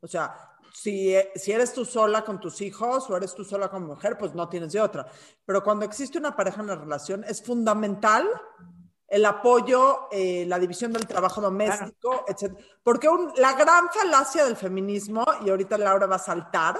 [0.00, 0.34] o sea,
[0.72, 4.34] si, si, eres tú sola con tus hijos o eres tú sola como mujer, pues
[4.34, 5.06] no tienes de otra.
[5.44, 8.28] Pero cuando existe una pareja en la relación, es fundamental
[9.08, 12.58] el apoyo, eh, la división del trabajo doméstico, etc.
[12.82, 16.78] Porque la gran falacia del feminismo, y ahorita Laura va a saltar,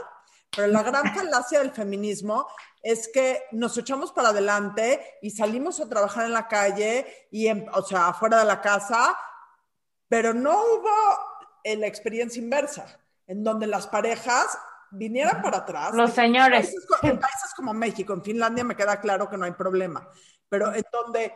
[0.55, 2.47] pero la gran falacia del feminismo
[2.83, 7.83] es que nos echamos para adelante y salimos a trabajar en la calle, y o
[7.83, 9.17] sea, afuera de la casa,
[10.09, 10.91] pero no hubo
[11.65, 12.87] la experiencia inversa
[13.27, 14.59] en donde las parejas
[14.91, 15.93] vinieran para atrás.
[15.95, 16.75] Los señores.
[17.03, 20.09] En países, como México, en Finlandia me queda claro que no hay problema,
[20.49, 21.33] pero en donde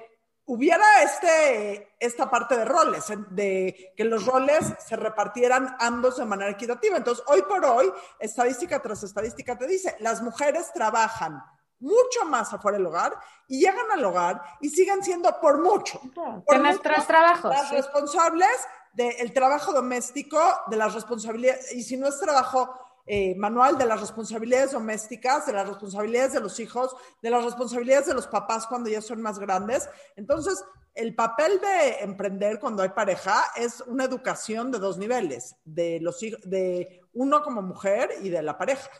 [0.46, 6.50] hubiera este, esta parte de roles, de que los roles se repartieran ambos de manera
[6.50, 6.96] equitativa.
[6.96, 11.42] Entonces, hoy por hoy, estadística tras estadística te dice, las mujeres trabajan
[11.80, 16.00] mucho más afuera del hogar y llegan al hogar y siguen siendo por mucho.
[16.14, 17.50] Por nuestros trabajos.
[17.50, 18.48] Las responsables
[18.92, 22.72] del trabajo doméstico, de las responsabilidades, y si no es trabajo
[23.06, 28.06] eh, manual, de las responsabilidades domésticas, de las responsabilidades de los hijos, de las responsabilidades
[28.06, 29.88] de los papás cuando ya son más grandes.
[30.16, 30.62] Entonces,
[30.94, 36.20] el papel de emprender cuando hay pareja es una educación de dos niveles, de, los,
[36.20, 38.90] de uno como mujer y de la pareja.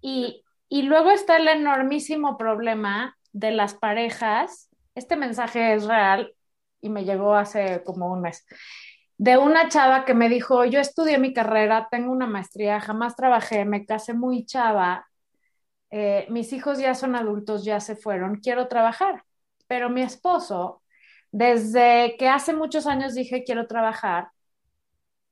[0.00, 0.41] Y,
[0.72, 4.70] y luego está el enormísimo problema de las parejas.
[4.94, 6.34] Este mensaje es real
[6.80, 8.46] y me llegó hace como un mes
[9.18, 13.66] de una chava que me dijo, yo estudié mi carrera, tengo una maestría, jamás trabajé,
[13.66, 15.06] me casé muy chava,
[15.90, 19.24] eh, mis hijos ya son adultos, ya se fueron, quiero trabajar.
[19.66, 20.82] Pero mi esposo,
[21.32, 24.30] desde que hace muchos años dije quiero trabajar,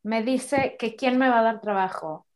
[0.02, 2.26] me dice que quién me va a dar trabajo,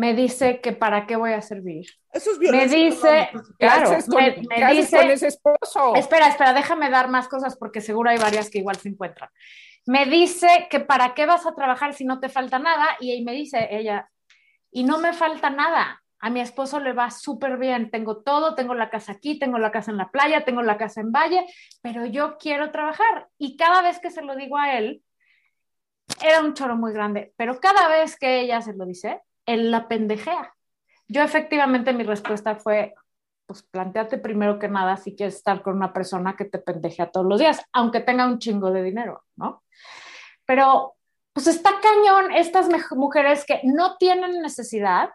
[0.00, 1.86] me dice que para qué voy a servir.
[2.12, 5.94] Eso es Me dice, claro, me, dice, ese esposo?
[5.94, 9.30] Espera, espera, déjame dar más cosas porque seguro hay varias que igual se encuentran
[9.86, 13.24] me dice que para qué vas a trabajar si no te falta nada y ahí
[13.24, 14.08] me dice ella,
[14.70, 16.02] y no me falta nada.
[16.20, 19.72] A mi esposo le va súper bien, tengo todo, tengo la casa aquí, tengo la
[19.72, 21.46] casa en la playa, tengo la casa en Valle,
[21.80, 23.28] pero yo quiero trabajar.
[23.38, 25.02] Y cada vez que se lo digo a él,
[26.22, 29.22] era un choro muy grande, pero cada vez que ella se lo dice,
[29.54, 30.54] él la pendejea.
[31.08, 32.94] Yo efectivamente mi respuesta fue,
[33.46, 37.26] pues planteate primero que nada si quieres estar con una persona que te pendejea todos
[37.26, 39.62] los días, aunque tenga un chingo de dinero, ¿no?
[40.46, 40.94] Pero
[41.32, 45.10] pues está cañón estas mujeres que no tienen necesidad,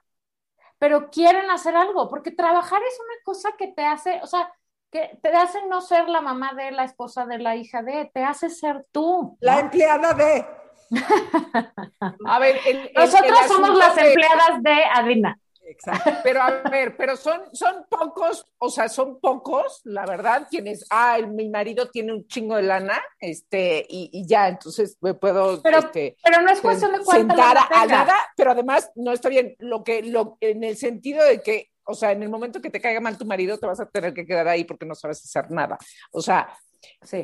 [0.80, 4.54] pero quieren hacer algo, porque trabajar es una cosa que te hace, o sea,
[4.92, 8.24] que te hace no ser la mamá de la esposa de la hija de, te
[8.24, 9.38] hace ser tú.
[9.40, 10.46] La empleada de.
[12.26, 12.60] a ver,
[12.96, 15.40] nosotros somos las empleadas de Adina.
[15.68, 16.12] Exacto.
[16.24, 21.18] Pero a ver, pero son, son pocos, o sea, son pocos, la verdad, quienes, ah,
[21.28, 26.18] mi marido tiene un chingo de lana, este, y, ya, entonces me puedo, pero, este,
[26.24, 30.04] pero no es cuestión de sentar a, nada, pero además no está bien, lo que,
[30.04, 33.18] lo, en el sentido de que, o sea, en el momento que te caiga mal
[33.18, 35.78] tu marido, te vas a tener que quedar ahí porque no sabes hacer nada.
[36.12, 36.50] O sea,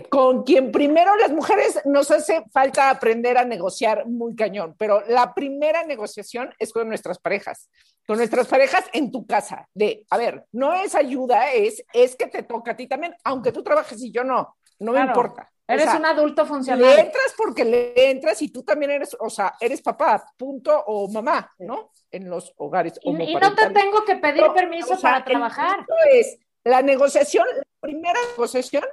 [0.10, 5.34] con quien primero las mujeres nos hace falta aprender a negociar muy cañón, pero la
[5.34, 7.70] primera negociación es con nuestras parejas,
[8.08, 12.28] con nuestras parejas en tu casa, de, a ver, no es ayuda, es, es que
[12.28, 15.50] te toca a ti también, aunque tú trabajes y yo no, no me importa.
[15.68, 16.82] Eres un adulto funcional.
[16.82, 21.10] Le entras porque le entras y tú también eres, o sea, eres papá, punto, o
[21.10, 21.92] mamá, ¿no?
[22.12, 23.00] En los hogares.
[23.04, 25.86] Y, y no te tengo que pedir permiso para trabajar.
[26.12, 28.84] Es la negociación, la primera negociación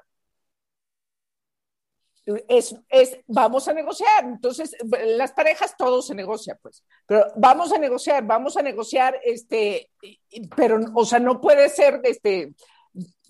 [2.49, 4.25] es, es, vamos a negociar.
[4.25, 6.85] Entonces, las parejas todo se negocia, pues.
[7.07, 9.91] Pero vamos a negociar, vamos a negociar, este,
[10.57, 12.53] pero, o sea, no puede ser, este,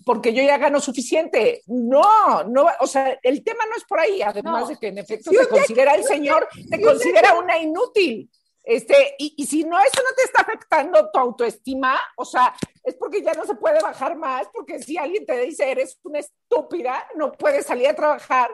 [0.05, 1.61] porque yo ya gano suficiente.
[1.67, 5.31] No, no, o sea, el tema no es por ahí, además de que en efecto
[5.31, 8.29] te considera el señor, te considera una inútil.
[8.63, 12.93] Este, y, y, si no, eso no te está afectando tu autoestima, o sea, es
[12.95, 17.07] porque ya no se puede bajar más, porque si alguien te dice eres una estúpida,
[17.15, 18.51] no puedes salir a trabajar,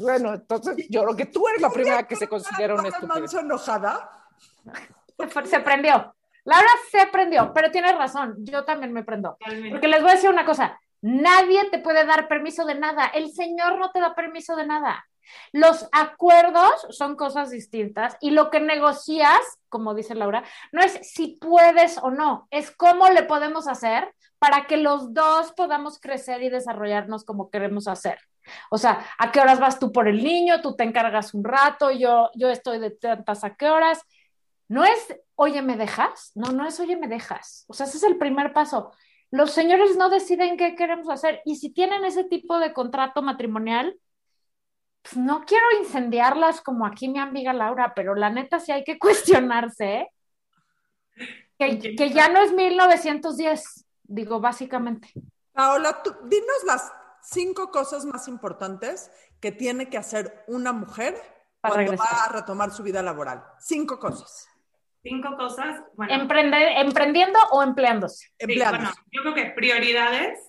[0.00, 3.34] Bueno, entonces yo creo que tú eres la primera que se considera una estupidez.
[3.34, 4.26] enojada?
[5.44, 6.14] Se prendió.
[6.44, 9.36] Laura se prendió, pero tienes razón, yo también me prendo.
[9.70, 13.32] Porque les voy a decir una cosa, nadie te puede dar permiso de nada, el
[13.32, 15.04] Señor no te da permiso de nada.
[15.52, 21.36] Los acuerdos son cosas distintas y lo que negocias, como dice Laura, no es si
[21.40, 26.48] puedes o no, es cómo le podemos hacer para que los dos podamos crecer y
[26.48, 28.20] desarrollarnos como queremos hacer.
[28.70, 30.60] O sea, ¿a qué horas vas tú por el niño?
[30.60, 34.00] Tú te encargas un rato, yo, yo estoy de tantas a qué horas.
[34.68, 36.32] No es, oye, ¿me dejas?
[36.34, 37.64] No, no es, oye, ¿me dejas?
[37.68, 38.92] O sea, ese es el primer paso.
[39.30, 43.98] Los señores no deciden qué queremos hacer y si tienen ese tipo de contrato matrimonial,
[45.02, 48.98] pues no quiero incendiarlas como aquí mi amiga Laura, pero la neta sí hay que
[48.98, 50.08] cuestionarse, ¿eh?
[51.58, 55.12] que, ya no es 1910, digo, básicamente.
[55.52, 56.92] Paola, tú, dinos las
[57.28, 59.10] cinco cosas más importantes
[59.40, 61.14] que tiene que hacer una mujer
[61.60, 63.42] cuando va a retomar su vida laboral.
[63.58, 64.48] Cinco cosas.
[65.02, 65.82] Cinco cosas.
[65.94, 66.14] Bueno.
[66.14, 68.28] ¿Emprendiendo o empleándose?
[68.40, 70.40] bueno, yo creo que prioridades,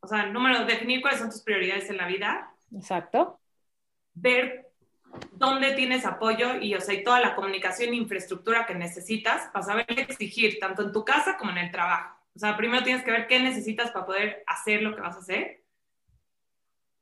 [0.00, 2.52] o sea, número, definir cuáles son tus prioridades en la vida.
[2.74, 3.40] Exacto
[4.16, 4.66] ver
[5.32, 9.64] dónde tienes apoyo y, o sea, y toda la comunicación e infraestructura que necesitas para
[9.64, 12.16] saber exigir, tanto en tu casa como en el trabajo.
[12.34, 15.20] O sea, primero tienes que ver qué necesitas para poder hacer lo que vas a
[15.20, 15.62] hacer.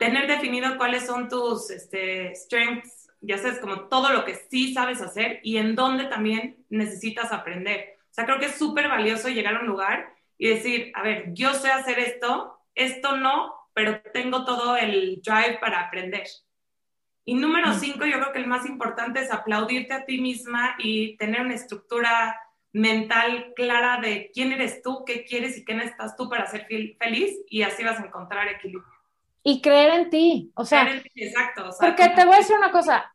[0.04, 5.00] Tener definido cuáles son tus este, strengths, ya sabes, como todo lo que sí sabes
[5.00, 7.96] hacer y en dónde también necesitas aprender.
[8.10, 11.32] O sea, creo que es súper valioso llegar a un lugar y decir, a ver,
[11.32, 16.26] yo sé hacer esto, esto no, pero tengo todo el drive para aprender.
[17.24, 17.74] Y número mm.
[17.80, 21.54] cinco, yo creo que el más importante es aplaudirte a ti misma y tener una
[21.54, 22.38] estructura
[22.72, 27.38] mental clara de quién eres tú, qué quieres y qué necesitas tú para ser feliz
[27.48, 28.93] y así vas a encontrar equilibrio.
[29.46, 31.68] Y creer en ti, o sea, exacto.
[31.78, 33.14] porque te voy a decir una cosa,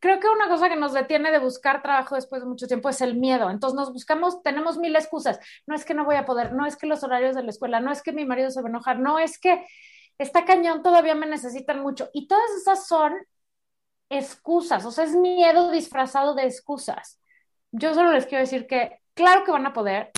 [0.00, 3.00] creo que una cosa que nos detiene de buscar trabajo después de mucho tiempo es
[3.00, 3.50] el miedo.
[3.50, 5.38] Entonces nos buscamos, tenemos mil excusas.
[5.66, 7.80] No es que no voy a poder, no es que los horarios de la escuela,
[7.80, 9.66] no es que mi marido se va a enojar, no es que
[10.18, 12.08] está cañón, todavía me necesitan mucho.
[12.12, 13.14] Y todas esas son
[14.10, 17.20] excusas, o sea, es miedo disfrazado de excusas.
[17.72, 20.10] Yo solo les quiero decir que claro que van a poder,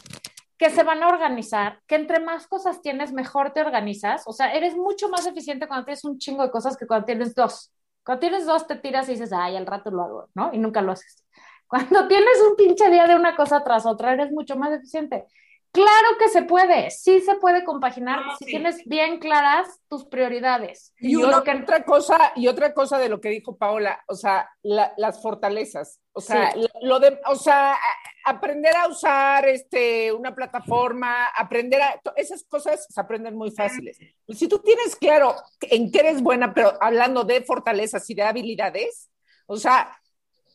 [0.60, 4.24] que se van a organizar, que entre más cosas tienes, mejor te organizas.
[4.26, 7.34] O sea, eres mucho más eficiente cuando tienes un chingo de cosas que cuando tienes
[7.34, 7.72] dos.
[8.04, 10.52] Cuando tienes dos, te tiras y dices, ay, al rato lo hago, ¿no?
[10.52, 11.24] Y nunca lo haces.
[11.66, 15.24] Cuando tienes un pinche día de una cosa tras otra, eres mucho más eficiente.
[15.72, 20.92] Claro que se puede, sí se puede compaginar si tienes bien claras tus prioridades.
[20.98, 26.00] Y, otra cosa, y otra cosa de lo que dijo Paola, o sea, las fortalezas,
[26.12, 26.52] o sea,
[26.82, 27.76] lo de, o sea,
[28.24, 33.96] aprender a usar este, una plataforma, aprender a, esas cosas se aprenden muy fáciles.
[34.28, 39.08] Si tú tienes claro en qué eres buena, pero hablando de fortalezas y de habilidades,
[39.46, 39.99] o sea,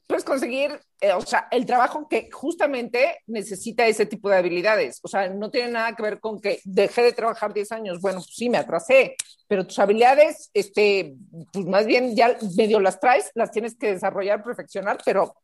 [0.07, 4.99] puedes conseguir, eh, o sea, el trabajo que justamente necesita ese tipo de habilidades.
[5.03, 8.01] O sea, no tiene nada que ver con que dejé de trabajar 10 años.
[8.01, 9.15] Bueno, pues sí, me atrasé,
[9.47, 11.15] pero tus habilidades, este,
[11.51, 15.35] pues más bien ya medio las traes, las tienes que desarrollar, perfeccionar, pero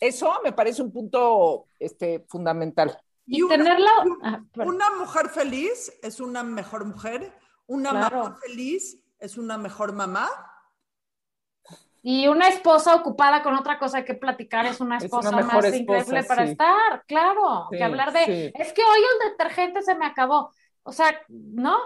[0.00, 2.98] eso me parece un punto este, fundamental.
[3.26, 3.88] Y, tenerlo.
[4.22, 7.32] Ah, una, mujer feliz es una mejor mujer,
[7.66, 10.28] una mamá feliz es una mejor mamá
[12.02, 16.44] y una esposa ocupada con otra cosa que platicar es una esposa más increíble para
[16.44, 20.52] estar, claro, que hablar de, es que hoy el detergente se me acabó.
[20.82, 21.78] O sea, ¿no?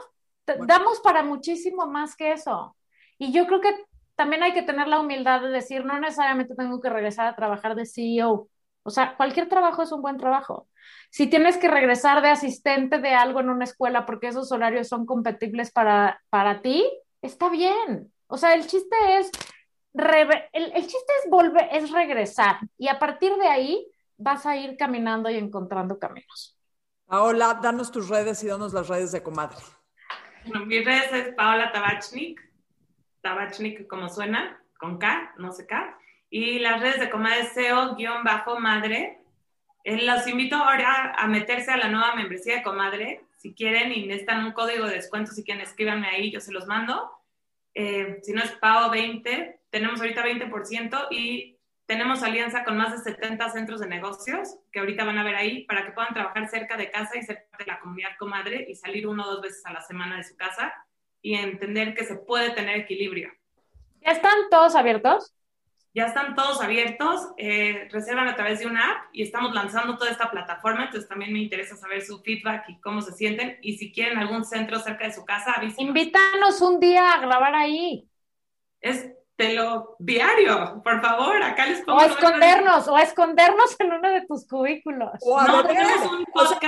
[0.66, 2.74] Damos para muchísimo más que eso.
[3.18, 3.74] Y yo creo que
[4.14, 7.74] también hay que tener la humildad de decir, no necesariamente tengo que regresar a trabajar
[7.74, 8.48] de CEO.
[8.84, 10.66] O sea, cualquier trabajo es un buen trabajo.
[11.10, 15.04] Si tienes que regresar de asistente de algo en una escuela porque esos horarios son
[15.04, 16.88] compatibles para, para ti,
[17.20, 18.10] está bien.
[18.28, 19.30] O sea, el chiste es
[20.52, 25.30] el, chiste es volver, es regresar y a partir de ahí vas a ir caminando
[25.30, 26.58] y encontrando caminos.
[27.06, 29.58] Paola, danos tus redes y danos las redes de comadre.
[30.46, 32.40] Bueno, mis redes es Paola Tabachnik,
[33.20, 35.98] Tabachnik como suena, con K, no sé K,
[36.30, 39.20] y las redes de comadre SEO-madre.
[39.84, 44.06] Eh, los invito ahora a meterse a la nueva membresía de comadre, si quieren y
[44.06, 47.10] necesitan un código de descuento, si quieren escríbanme ahí, yo se los mando.
[47.74, 53.50] Eh, si no es PAO20, tenemos ahorita 20% y tenemos alianza con más de 70
[53.50, 56.90] centros de negocios que ahorita van a ver ahí para que puedan trabajar cerca de
[56.90, 59.74] casa y ser parte de la comunidad comadre y salir uno o dos veces a
[59.74, 60.72] la semana de su casa
[61.20, 63.30] y entender que se puede tener equilibrio.
[64.00, 65.34] ¿Ya están todos abiertos?
[65.92, 70.10] Ya están todos abiertos, eh, reservan a través de una app y estamos lanzando toda
[70.10, 73.92] esta plataforma, entonces también me interesa saber su feedback y cómo se sienten y si
[73.92, 75.88] quieren algún centro cerca de su casa, avísenos.
[75.88, 78.08] Invítanos un día a grabar ahí.
[78.80, 81.98] es lo diario, por favor, acá les pongo.
[81.98, 85.12] O escondernos, o escondernos en uno de tus cubículos.
[85.20, 86.58] O a no, tenemos un o sea,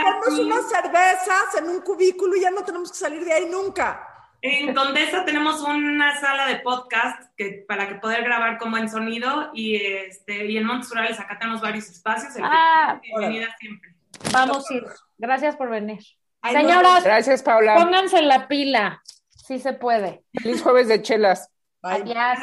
[0.40, 4.06] unas cervezas en un cubículo y ya no tenemos que salir de ahí nunca.
[4.40, 9.50] En Condesa tenemos una sala de podcast que, para que poder grabar como en sonido
[9.52, 12.34] y, este, y en Montes Rurales acá tenemos varios espacios.
[12.42, 13.94] ah, bienvenida siempre.
[14.32, 14.84] Vamos a ir.
[15.16, 16.00] Gracias por venir.
[16.42, 17.76] Señoras, gracias Paula.
[17.76, 20.22] Pónganse la pila, si se puede.
[20.34, 21.50] Feliz jueves de chelas.
[21.82, 22.38] Adiós.